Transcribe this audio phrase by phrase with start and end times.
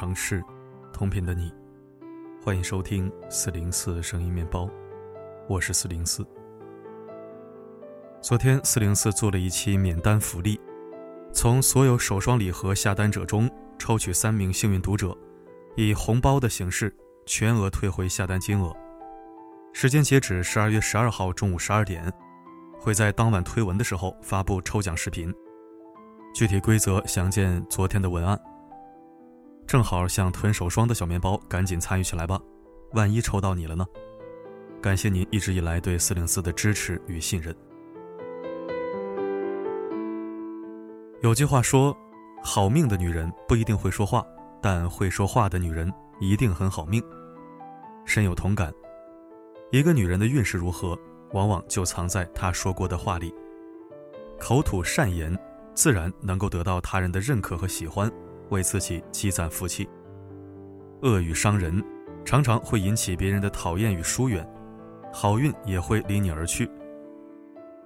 [0.00, 0.42] 城市，
[0.94, 1.52] 同频的你，
[2.42, 4.66] 欢迎收听四零四声音面包，
[5.46, 6.26] 我是四零四。
[8.22, 10.58] 昨天四零四做了一期免单福利，
[11.34, 13.46] 从所有首双礼盒下单者中
[13.78, 15.14] 抽取三名幸运读者，
[15.76, 18.74] 以红包的形式全额退回下单金额。
[19.74, 22.10] 时间截止十二月十二号中午十二点，
[22.78, 25.30] 会在当晚推文的时候发布抽奖视频。
[26.32, 28.40] 具体规则详见昨天的文案。
[29.70, 32.40] 正好想囤手霜的小面包，赶紧参与起来吧！
[32.94, 33.86] 万一抽到你了呢？
[34.82, 37.54] 感谢您一直以来对四零四的支持与信任。
[41.20, 41.96] 有句话说
[42.42, 44.26] ：“好命的女人不一定会说话，
[44.60, 47.00] 但会说话的女人一定很好命。”
[48.04, 48.74] 深有同感。
[49.70, 50.98] 一个女人的运势如何，
[51.30, 53.32] 往往就藏在她说过的话里。
[54.36, 55.38] 口吐善言，
[55.76, 58.10] 自然能够得到他人的认可和喜欢。
[58.50, 59.88] 为自己积攒福气。
[61.02, 61.82] 恶语伤人，
[62.24, 64.46] 常常会引起别人的讨厌与疏远，
[65.12, 66.70] 好运也会离你而去。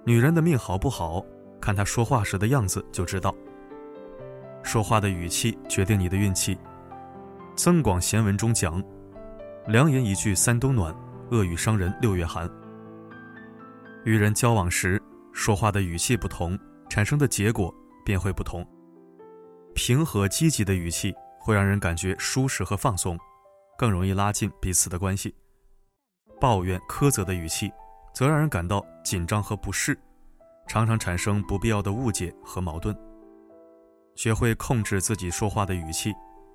[0.03, 1.25] 女人的命好不好，
[1.61, 3.33] 看她说话时的样子就知道。
[4.61, 6.55] 说话的语气决定你的运气。
[7.55, 8.83] 《增广贤文》中讲
[9.65, 10.93] ：“良言一句三冬暖，
[11.31, 12.49] 恶语伤人六月寒。”
[14.03, 18.67] 与人交往时，说话的语气不同，产生的结果便会不同。
[19.75, 23.19] 平和积极的语气会让人感觉舒适和放松，
[23.77, 25.35] 更容易拉近彼此的关系。
[26.39, 27.71] 抱怨苛责的语气
[28.13, 29.99] 则让人感到紧张和不适，
[30.65, 32.97] 常常产生不必要的误解和矛盾。
[34.15, 36.13] 学会控制自己说话的语气，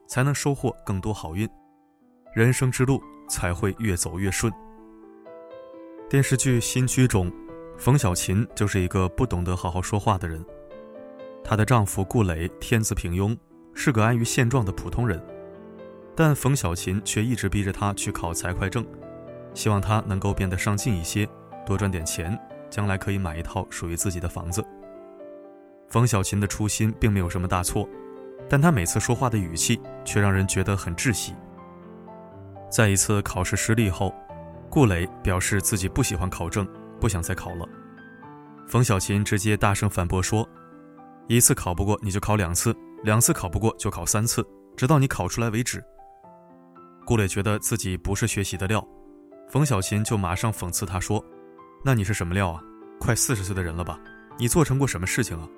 [0.09, 1.49] 才能收获更多好运，
[2.35, 4.51] 人生之路才会越走越顺。
[6.09, 7.31] 电视剧《新居》中，
[7.77, 10.43] 冯小琴就是一个不懂得好好说话的人。
[11.43, 13.37] 她的丈夫顾磊天资平庸，
[13.75, 15.21] 是个安于现状的普通人，
[16.15, 18.87] 但冯小琴却一直逼着他去考财会证，
[19.53, 21.29] 希望他能够变得上进一些，
[21.67, 24.65] 多赚点钱，将来可以买一套属于自己的房子。
[25.89, 27.89] 冯小琴的初心并没有什么大错，
[28.49, 31.35] 但她每次说话的语气却让人觉得很窒息。
[32.71, 34.15] 在一次考试失利后，
[34.69, 36.65] 顾磊表示自己不喜欢考证，
[37.01, 37.69] 不想再考了。
[38.69, 40.49] 冯小琴直接大声反驳说。
[41.27, 44.45] 一次考不过你就考两次，两次考不过就考三次，
[44.77, 45.83] 直到你考出来为止。
[47.07, 48.87] 顾磊觉得自己不是学习的料，
[49.49, 51.25] 冯小琴就马上讽刺他说
[51.85, 52.61] ：“那你是什么料啊？
[52.99, 53.99] 快四十岁的人了吧？
[54.39, 55.49] 你做成过什么事情啊？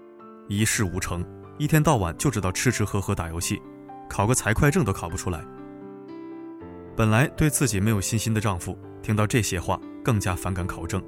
[0.49, 1.25] 一事无成，
[1.59, 3.61] 一天到晚就知道吃吃喝喝打游戏，
[4.09, 5.45] 考个财会证都考不出来。”
[6.95, 11.03] 本来对自己没有信心的丈夫，听到这些话更加反感考证。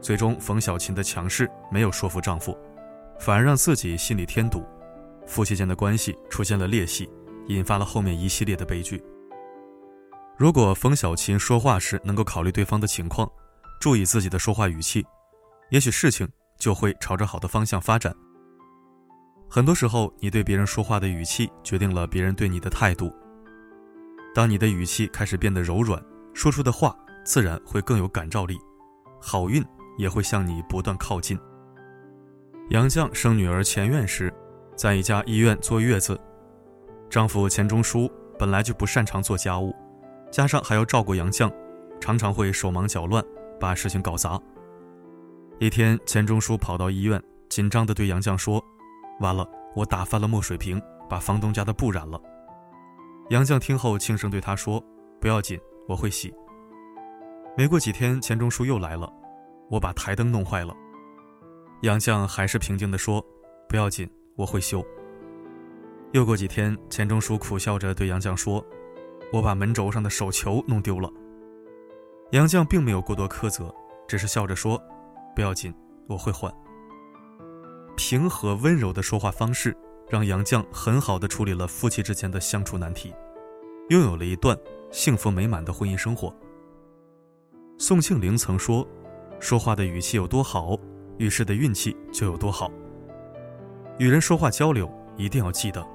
[0.00, 2.56] 最终，冯小琴的强势没有说服丈夫。
[3.18, 4.64] 反而让自己心里添堵，
[5.26, 7.08] 夫妻间的关系出现了裂隙，
[7.48, 9.02] 引发了后面一系列的悲剧。
[10.36, 13.30] 如果冯小琴说话时能够考虑对方的情况，
[13.80, 15.06] 注意自己的说话语气，
[15.70, 16.28] 也许事情
[16.58, 18.14] 就会朝着好的方向发展。
[19.48, 23.12] 很多时候，你对别人说话的语气决定了别人对你的态度。
[24.34, 26.02] 当你的语气开始变得柔软，
[26.32, 28.58] 说出的话自然会更有感召力，
[29.20, 29.62] 好运
[29.98, 31.38] 也会向你不断靠近。
[32.72, 34.32] 杨绛生女儿钱院时，
[34.74, 36.18] 在一家医院坐月子。
[37.10, 39.76] 丈夫钱钟书本来就不擅长做家务，
[40.30, 41.52] 加上还要照顾杨绛，
[42.00, 43.22] 常常会手忙脚乱，
[43.60, 44.40] 把事情搞砸。
[45.58, 48.58] 一天，钱钟书跑到医院，紧张地对杨绛说
[49.20, 49.46] ：“完了，
[49.76, 52.18] 我打翻了墨水瓶，把房东家的布染了。”
[53.28, 54.82] 杨绛听后轻声对他说
[55.20, 56.32] ：“不要紧，我会洗。”
[57.54, 59.12] 没过几天，钱钟书又来了
[59.68, 60.74] ：“我把台灯弄坏了。”
[61.82, 63.24] 杨绛还是平静地说
[63.68, 64.84] ：“不要紧，我会修。”
[66.12, 68.64] 又过几天，钱钟书苦笑着对杨绛说
[69.32, 71.10] ：“我把门轴上的手球弄丢了。”
[72.30, 73.74] 杨绛并没有过多苛责，
[74.06, 74.80] 只是笑着说
[75.34, 75.74] ：“不要紧，
[76.06, 76.52] 我会换。”
[77.96, 79.76] 平和温柔的说话方式，
[80.08, 83.12] 让杨绛很好的处理了夫妻之间的相处难题，
[83.88, 84.56] 拥有了一段
[84.92, 86.32] 幸福美满的婚姻生活。
[87.76, 88.86] 宋庆龄曾说
[89.40, 90.78] ：“说话的语气有多好。”
[91.18, 92.70] 遇事的运气就有多好。
[93.98, 95.86] 与人说话交流，一定要记得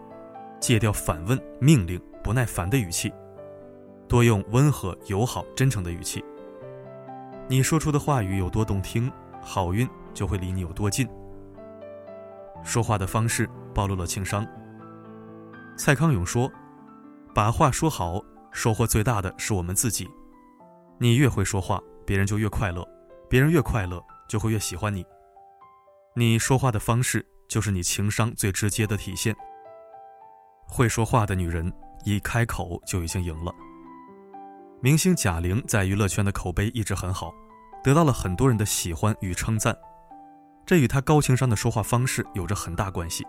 [0.59, 3.11] 戒掉反问、命令、不耐烦的语气，
[4.07, 6.23] 多用温和、友好、真诚的语气。
[7.47, 9.11] 你说出的话语有多动听，
[9.41, 11.07] 好运就会离你有多近。
[12.63, 14.45] 说话的方式暴露了情商。
[15.77, 16.51] 蔡康永说
[17.33, 18.21] ：“把话说好，
[18.51, 20.07] 收获最大的是我们自己。
[20.97, 22.81] 你越会说话，别人就越快乐；
[23.29, 25.05] 别人越快乐，就会越喜欢你。”
[26.15, 29.35] 你说话的方式就是你情商最直接的体现。
[30.67, 31.71] 会说话的女人
[32.03, 33.53] 一开口就已经赢了。
[34.81, 37.33] 明星贾玲在娱乐圈的口碑一直很好，
[37.83, 39.75] 得到了很多人的喜欢与称赞，
[40.65, 43.25] 这与她高情商的说话方式有着很大关系。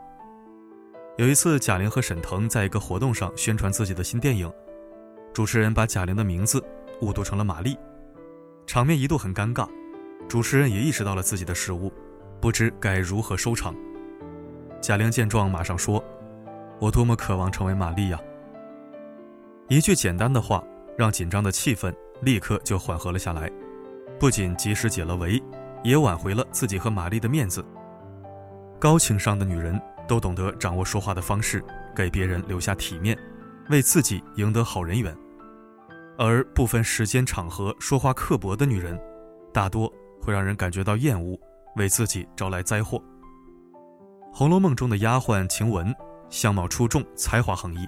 [1.17, 4.53] 有一次，贾玲和沈腾在一个活动上宣传自己的新电影，
[5.33, 6.63] 主持人把贾玲的名字
[7.03, 7.79] 误读成了玛丽，
[8.67, 9.69] 场面一度很尴尬。
[10.27, 11.93] 主持人也意识到了自己的失误，
[12.41, 13.75] 不知该如何收场。
[14.81, 16.03] 贾玲见状，马上说
[16.81, 18.21] ：“我多么渴望成为玛丽呀！”
[19.69, 20.63] 一句简单的话，
[20.97, 23.51] 让紧张的气氛立刻就缓和了下来，
[24.19, 25.43] 不仅及时解了围，
[25.83, 27.65] 也挽回了自己和玛丽的面子。
[28.79, 31.63] 高情商的女人都懂得掌握说话的方式，
[31.95, 33.19] 给别人留下体面，
[33.71, 35.13] 为自己赢得好人缘；
[36.17, 38.99] 而不分时间场合说话刻薄的女人，
[39.53, 39.93] 大多。
[40.21, 41.39] 会让人感觉到厌恶，
[41.77, 42.99] 为自己招来灾祸。
[44.33, 45.95] 《红楼梦》中的丫鬟晴雯，
[46.31, 47.87] 相貌出众，才华横溢，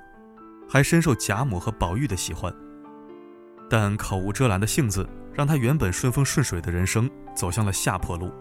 [0.68, 2.52] 还深受贾母和宝玉的喜欢。
[3.68, 8.32] 但口无遮拦的性子，让她原本顺风顺水的人生走向了下坡路。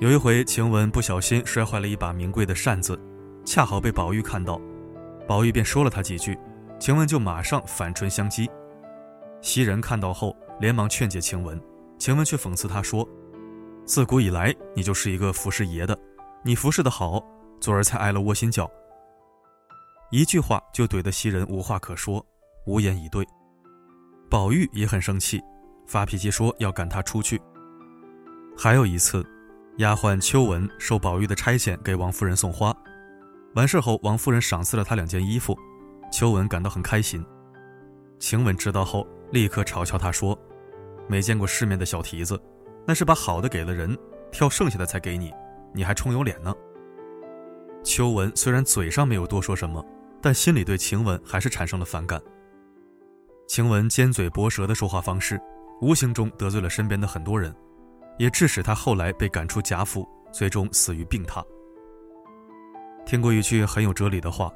[0.00, 2.98] 有一回，晴雯不小心摔坏了一把名贵的扇子，
[3.44, 4.60] 恰好被宝玉看到，
[5.26, 6.38] 宝玉便说了她几句，
[6.80, 8.48] 晴雯就马上反唇相讥。
[9.40, 11.60] 袭人看到后，连忙劝解晴雯。
[11.98, 13.06] 晴雯却讽刺他说
[13.84, 15.98] ：“自古以来，你就是一个服侍爷的，
[16.44, 17.22] 你服侍的好，
[17.60, 18.70] 昨儿才挨了窝心脚。”
[20.10, 22.24] 一句话就怼得袭人无话可说，
[22.66, 23.26] 无言以对。
[24.30, 25.40] 宝玉也很生气，
[25.86, 27.40] 发脾气说要赶他出去。
[28.56, 29.26] 还有一次，
[29.78, 32.74] 丫鬟秋纹受宝玉的差遣给王夫人送花，
[33.54, 35.58] 完事后，王夫人赏赐了她两件衣服，
[36.12, 37.24] 秋纹感到很开心。
[38.18, 40.38] 晴雯知道后，立刻嘲笑她说。
[41.08, 42.40] 没见过世面的小蹄子，
[42.86, 43.96] 那是把好的给了人，
[44.30, 45.32] 挑剩下的才给你，
[45.72, 46.54] 你还充有脸呢。
[47.82, 49.84] 秋文虽然嘴上没有多说什么，
[50.20, 52.20] 但心里对晴雯还是产生了反感。
[53.46, 55.40] 晴雯尖嘴薄舌的说话方式，
[55.80, 57.54] 无形中得罪了身边的很多人，
[58.18, 61.42] 也致使她后来被赶出贾府，最终死于病榻。
[63.06, 64.52] 听过一句很有哲理的话：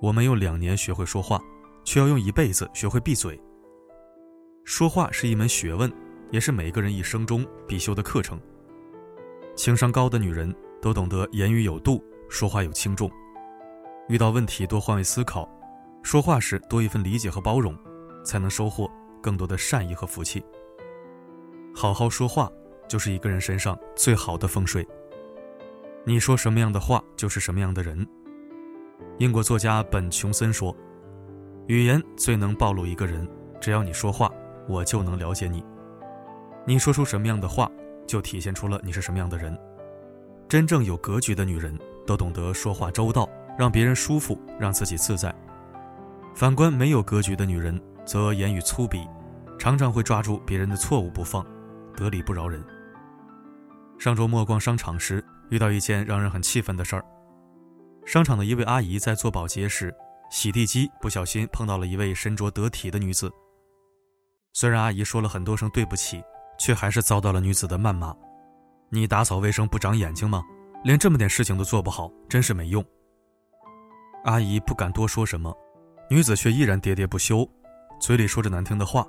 [0.00, 1.38] 我们用两年学会说话，
[1.84, 3.38] 却要用一辈子学会闭嘴。
[4.66, 5.90] 说话是一门学问，
[6.32, 8.36] 也是每个人一生中必修的课程。
[9.54, 10.52] 情商高的女人
[10.82, 13.08] 都懂得言语有度，说话有轻重。
[14.08, 15.48] 遇到问题多换位思考，
[16.02, 17.78] 说话时多一份理解和包容，
[18.24, 18.90] 才能收获
[19.22, 20.44] 更多的善意和福气。
[21.72, 22.50] 好好说话，
[22.88, 24.84] 就是一个人身上最好的风水。
[26.04, 28.04] 你说什么样的话，就是什么样的人。
[29.18, 30.76] 英国作家本·琼森说
[31.68, 33.28] ：“语言最能暴露一个人，
[33.60, 34.28] 只要你说话。”
[34.68, 35.64] 我就能了解你，
[36.64, 37.70] 你说出什么样的话，
[38.06, 39.56] 就体现出了你是什么样的人。
[40.48, 43.28] 真正有格局的女人，都懂得说话周到，
[43.58, 45.34] 让别人舒服，让自己自在。
[46.34, 49.08] 反观没有格局的女人，则言语粗鄙，
[49.58, 51.44] 常常会抓住别人的错误不放，
[51.96, 52.62] 得理不饶人。
[53.98, 57.04] 上周末逛商场时，遇到一件让人很气愤的事儿。
[58.04, 59.92] 商场的一位阿姨在做保洁时，
[60.30, 63.32] 洗地机不小心碰到了一位身着得体的女子。
[64.58, 66.24] 虽然阿姨说了很多声对不起，
[66.58, 68.16] 却还是遭到了女子的谩骂。
[68.88, 70.42] 你打扫卫生不长眼睛吗？
[70.82, 72.82] 连这么点事情都做不好，真是没用。
[74.24, 75.54] 阿姨不敢多说什么，
[76.08, 77.46] 女子却依然喋喋不休，
[78.00, 79.06] 嘴里说着难听的话。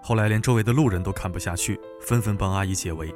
[0.00, 3.12] 后来连周围的路人都看不下去，纷纷帮阿姨解围。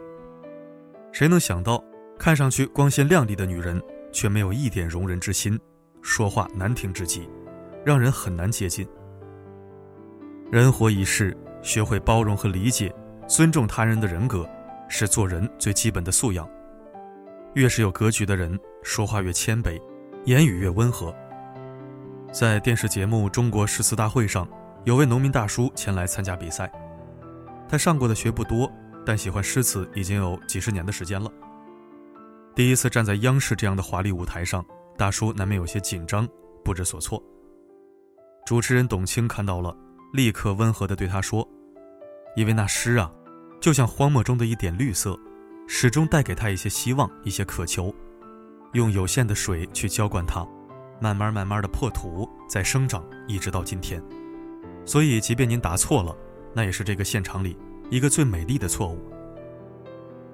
[1.13, 1.81] 谁能想到，
[2.19, 3.81] 看上去光鲜亮丽的女人，
[4.13, 5.57] 却没有一点容人之心，
[6.03, 7.31] 说话难听至极，
[7.87, 8.85] 让人很难接近。
[10.51, 11.37] 人活一世。
[11.63, 12.93] 学会包容和理解，
[13.27, 14.49] 尊重他人的人格，
[14.89, 16.49] 是做人最基本的素养。
[17.55, 19.81] 越是有格局的人，说话越谦卑，
[20.25, 21.15] 言语越温和。
[22.33, 24.49] 在电视节目《中国诗词大会》上，
[24.85, 26.71] 有位农民大叔前来参加比赛。
[27.69, 28.71] 他上过的学不多，
[29.07, 31.31] 但喜欢诗词已经有几十年的时间了。
[32.55, 34.65] 第一次站在央视这样的华丽舞台上，
[34.97, 36.29] 大叔难免有些紧张，
[36.65, 37.23] 不知所措。
[38.45, 39.77] 主持人董卿看到了。
[40.13, 41.47] 立刻温和地对他说
[42.37, 43.11] ：“因为那诗啊，
[43.61, 45.19] 就像荒漠中的一点绿色，
[45.67, 47.93] 始终带给他一些希望，一些渴求。
[48.75, 50.47] 用有限的水去浇灌它，
[51.01, 54.03] 慢慢慢慢的破土，再生长，一直到今天。
[54.85, 56.15] 所以，即便您答错了，
[56.55, 57.57] 那也是这个现场里
[57.89, 58.99] 一个最美丽的错误。”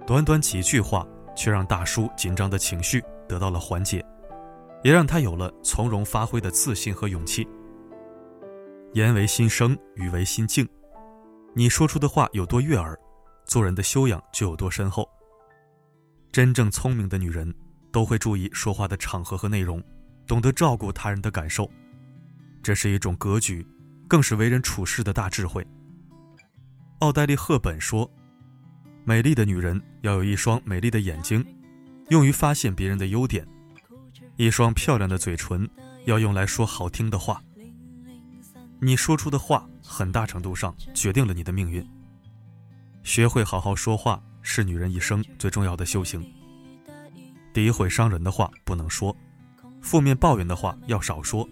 [0.04, 1.06] 短短几句话，
[1.36, 4.04] 却让大叔紧张的情绪得到了缓解，
[4.82, 7.46] 也让他有了从容发挥的自信和勇气。
[8.94, 10.66] 言为心声，语为心境。
[11.54, 12.98] 你说出的话有多悦耳，
[13.44, 15.08] 做人的修养就有多深厚。
[16.32, 17.54] 真正聪明的女人，
[17.92, 19.82] 都会注意说话的场合和内容，
[20.26, 21.70] 懂得照顾他人的感受，
[22.62, 23.66] 这是一种格局，
[24.08, 25.66] 更是为人处事的大智慧。
[27.00, 28.10] 奥黛丽·赫本说
[29.04, 31.44] ：“美丽的女人要有一双美丽的眼睛，
[32.08, 33.44] 用于发现别人的优点；
[34.36, 35.68] 一双漂亮的嘴唇，
[36.06, 37.42] 要用来说好听的话。
[38.80, 41.84] 你说出的话，很大程度上决定了你的命运。
[43.02, 46.24] 学会好好说话，是女人一生最重要的修行。
[47.52, 49.16] 诋毁伤人的话不能说。”
[49.80, 51.48] 负面抱怨的话要少说，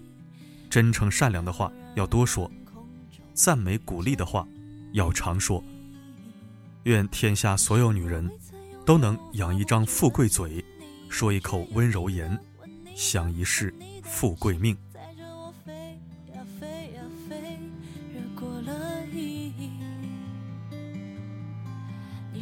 [0.69, 2.49] 真诚善良的话要多说，
[3.33, 4.45] 赞美鼓励的话
[4.91, 5.63] 要常说。
[6.83, 8.29] 愿天下所有女人
[8.85, 10.63] 都能养一张富贵嘴，
[11.09, 12.37] 说一口温柔言，
[12.95, 14.77] 享一世富贵命。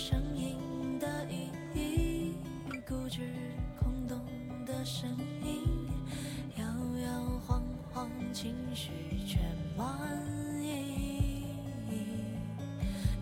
[0.00, 2.32] 声音的意义，
[2.88, 3.20] 固执
[3.78, 4.18] 空洞
[4.64, 5.10] 的声
[5.44, 5.60] 音，
[6.56, 6.64] 摇
[7.02, 8.92] 摇晃晃，情绪
[9.26, 9.38] 却
[9.76, 9.86] 满
[10.58, 11.44] 意。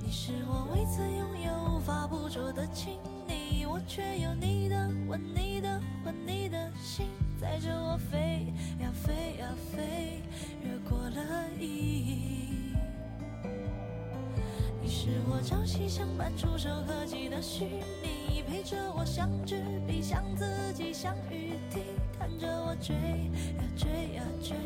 [0.00, 7.08] 你是我未曾拥有无法捕捉的亲昵，我却有你的吻，你的魂，你的心，
[7.40, 10.22] 载着我飞呀飞呀飞。
[14.88, 17.66] 是我朝夕相伴、触手可及的虚
[18.02, 21.82] 拟，陪着我像纸笔、像自己、像雨滴，
[22.18, 24.56] 看着我追呀追呀追，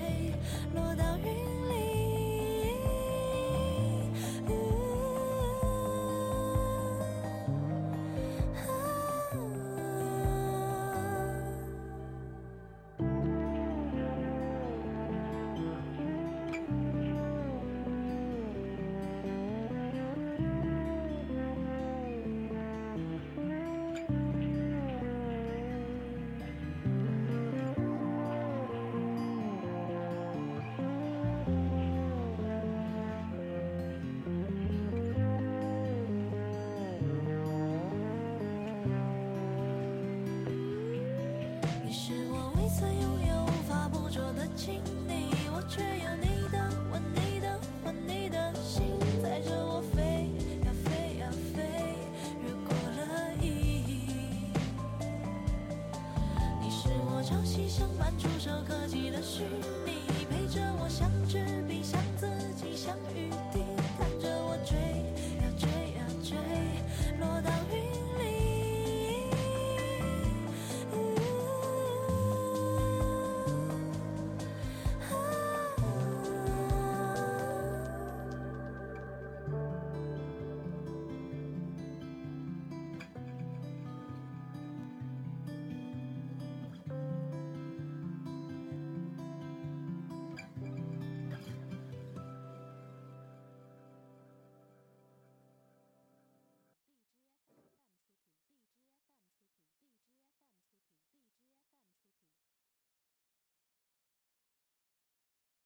[57.75, 58.31] 生万种